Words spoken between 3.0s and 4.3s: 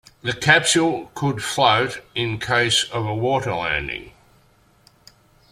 a water landing.